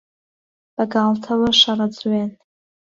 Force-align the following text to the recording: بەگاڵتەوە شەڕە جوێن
بەگاڵتەوە 0.75 1.49
شەڕە 1.61 1.87
جوێن 1.97 2.29